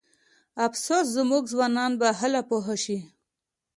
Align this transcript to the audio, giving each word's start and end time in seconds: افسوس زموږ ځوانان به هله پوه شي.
افسوس 0.65 1.05
زموږ 1.17 1.43
ځوانان 1.53 1.91
به 1.99 2.07
هله 2.19 2.41
پوه 2.49 2.73
شي. 2.83 2.99